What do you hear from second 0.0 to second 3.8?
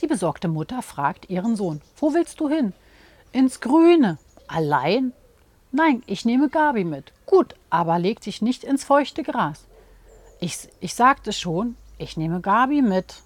Die besorgte Mutter fragt ihren Sohn, wo willst du hin? Ins